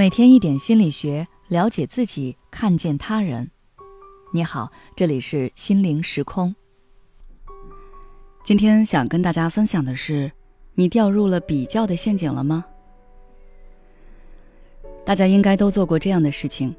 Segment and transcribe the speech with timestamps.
[0.00, 3.50] 每天一点心理学，了解自己，看见他人。
[4.32, 6.56] 你好，这里是心灵时空。
[8.42, 10.32] 今天想跟大家分享的是，
[10.74, 12.64] 你掉入了比较的陷阱了吗？
[15.04, 16.74] 大家应该都做过这样的事情：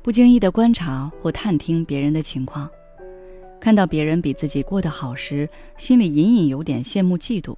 [0.00, 2.70] 不经意的观察或探听别人的情况，
[3.60, 7.56] 看到别人比自己过得好时，心里隐隐有点羡慕嫉妒；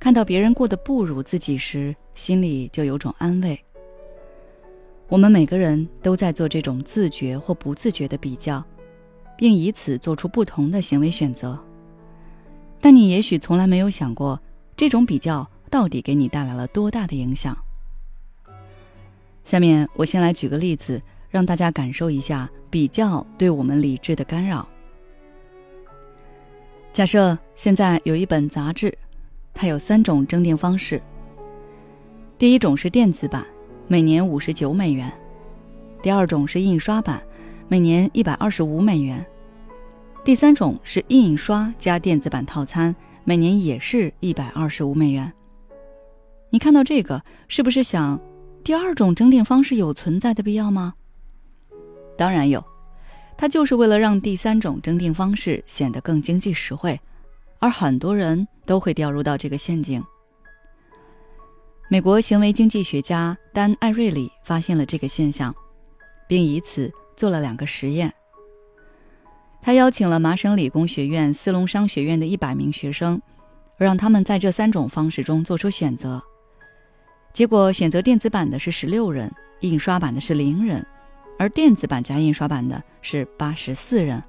[0.00, 3.62] 看到别人过得不如自己时，心里就有种安慰。
[5.08, 8.62] 我们每个人都在做这种自觉或不自觉的比较，
[9.38, 11.58] 并以此做出不同的行为选择。
[12.78, 14.38] 但你也许从来没有想过，
[14.76, 17.56] 这种比较到底给你带来了多大的影响。
[19.44, 24.68] 下面我先来举个例子，让大家感受一下比较对我们理智的干扰。
[26.92, 28.96] 假设现在有一本杂志，
[29.54, 31.00] 它有三种征订方式。
[32.36, 33.46] 第一种是电子版。
[33.90, 35.10] 每年五十九美元，
[36.02, 37.22] 第二种是印刷版，
[37.68, 39.24] 每年一百二十五美元，
[40.22, 45.32] 第三种是印刷加电子版套餐，每年也是一百二十五美元。
[46.50, 48.20] 你看到这个，是不是想，
[48.62, 50.92] 第二种征订方式有存在的必要吗？
[52.14, 52.62] 当然有，
[53.38, 57.00] 它就是为了让第三种征订方式显得更经济实惠，
[57.58, 60.04] 而很多人都会掉入到这个陷阱。
[61.90, 65.54] 美国行为经济学家丹·艾瑞里发现了这个现象，
[66.26, 68.12] 并以此做了两个实验。
[69.62, 73.20] 他邀请了麻省理工学院斯隆商学院的一百名学生，
[73.78, 76.22] 让他们在这三种方式中做出选择。
[77.32, 80.86] 结果，选择电子版的是十六人，印刷版的是零人，
[81.38, 84.22] 而电子版加印刷版的是八十四人。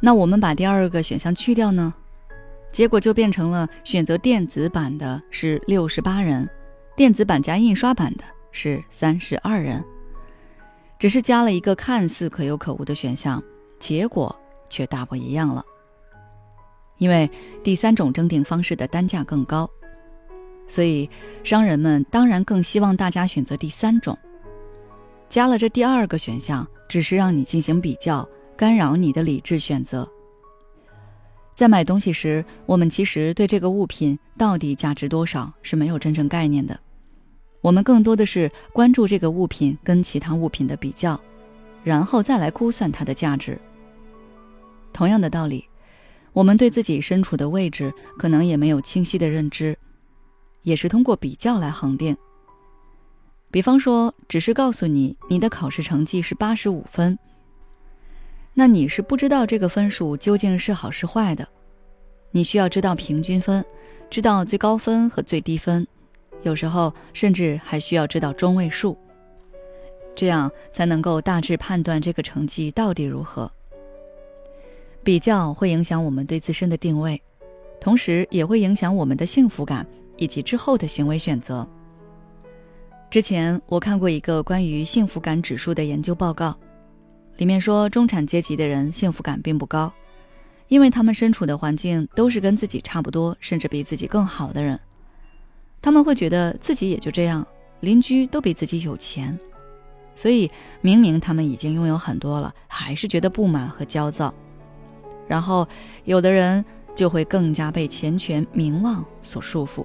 [0.00, 1.94] 那我们把第二个选项去掉呢？
[2.74, 6.50] 结果就变成了选择电子版的是六十八人，
[6.96, 9.80] 电子版加印刷版的是三十二人，
[10.98, 13.40] 只是加了一个看似可有可无的选项，
[13.78, 14.34] 结果
[14.68, 15.64] 却大不一样了。
[16.98, 17.30] 因为
[17.62, 19.70] 第三种征订方式的单价更高，
[20.66, 21.08] 所以
[21.44, 24.18] 商人们当然更希望大家选择第三种。
[25.28, 30.10] 加了这第二个选项，只是让你进行比较，干扰你的理智选择。
[31.54, 36.78] 在买东西时，我们其实对这个物品到底价值多少是没有真正概念的。
[37.60, 41.18] 我们更多的是关注这个物品跟其他物品的比较，
[41.84, 43.58] 然后再来估算它的价值。
[44.92, 45.64] 同样的道理，
[46.32, 49.78] 我们对自己身处的位置可能也没有清晰的认知，
[50.62, 52.16] 也是通过比较来恒定。
[53.50, 57.16] 比方说，只是告诉你你的考试成绩是八十五分。
[58.56, 61.46] 那你是不知道这个分数究竟是好是坏的，
[62.30, 63.64] 你需要知道平均分，
[64.08, 65.84] 知道最高分和最低分，
[66.42, 68.96] 有时候甚至还需要知道中位数，
[70.14, 73.50] 这样才能够大致判断这个成绩到底如何。
[75.02, 77.20] 比较会影响我们对自身的定位，
[77.80, 79.84] 同时也会影响我们的幸福感
[80.16, 81.68] 以及之后的行为选择。
[83.10, 86.56] 之前我看过一个关于幸福感指数的研究报告。
[87.36, 89.92] 里面说，中产阶级的人幸福感并不高，
[90.68, 94.78] 因为他们身处的环境都是跟自己差不多，甚至比自己更好的人。
[95.82, 97.46] 他们会觉得自己也就这样，
[97.80, 99.38] 邻居都比自己有钱，
[100.14, 100.50] 所以
[100.80, 104.32] 明明他们已经拥有很多了，还是觉得不满和焦躁。
[105.26, 105.66] 然后，
[106.04, 106.64] 有的人
[106.94, 109.84] 就会更加被钱权、名望所束缚。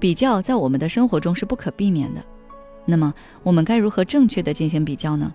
[0.00, 2.20] 比较在我们的生活中是不可避免的，
[2.84, 3.14] 那么
[3.44, 5.32] 我们该如何正确的进行比较呢？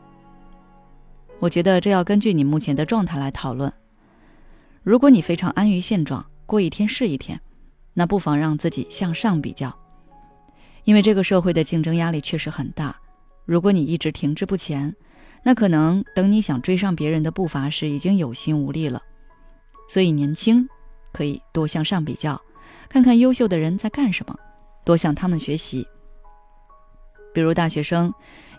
[1.39, 3.71] 我觉得这要根据你目前的状态来讨论。
[4.83, 7.39] 如果你非常安于现状，过一天是一天，
[7.93, 9.77] 那不妨让自己向上比较，
[10.83, 12.95] 因为这个社会的竞争压力确实很大。
[13.45, 14.93] 如果你一直停滞不前，
[15.43, 19.01] 那可能等你想追上别人的步伐时，已经有心无力了。
[19.87, 20.67] 所以年轻
[21.13, 22.41] 可以多向上比较，
[22.89, 24.35] 看看优秀的人在干什么，
[24.83, 25.85] 多向他们学习。
[27.33, 28.11] 比如大学生，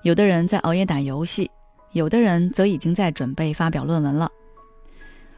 [0.05, 1.51] 有的人在熬夜打游戏。
[1.93, 4.31] 有的人则已经在准备发表论文了。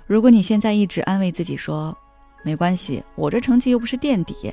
[0.06, 1.96] 如果你现在一直安慰自己说
[2.44, 4.52] “没关系，我这成绩又不是垫底”，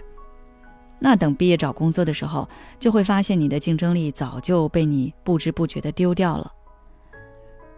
[0.99, 2.47] 那等毕业找工作的时候，
[2.79, 6.51] 就会发现你的竞争力早就被你不知不觉的丢掉了。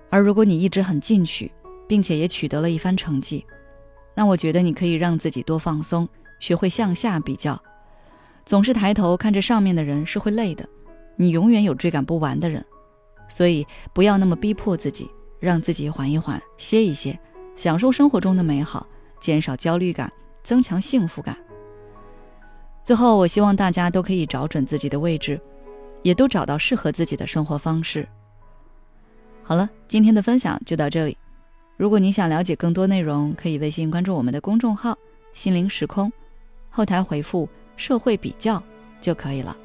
[0.09, 1.51] 而如果你一直很进取，
[1.87, 3.45] 并且也取得了一番成绩，
[4.15, 6.07] 那我觉得你可以让自己多放松，
[6.39, 7.61] 学会向下比较。
[8.45, 10.67] 总是抬头看着上面的人是会累的，
[11.15, 12.65] 你永远有追赶不完的人。
[13.29, 15.09] 所以不要那么逼迫自己，
[15.39, 17.17] 让自己缓一缓，歇一歇，
[17.55, 18.85] 享受生活中的美好，
[19.21, 20.11] 减少焦虑感，
[20.43, 21.37] 增强幸福感。
[22.83, 25.39] 最后，我希望大家都可以找准自己的位置，
[26.01, 28.07] 也都找到适合自己的生活方式。
[29.43, 31.17] 好了，今天的分享就到这里。
[31.77, 34.97] 如果你想了解更多内容，可以微信关注我们的公众号
[35.31, 36.11] “心灵时空”，
[36.69, 37.47] 后台回复
[37.77, 38.61] “社会比较”
[38.99, 39.55] 就可以了。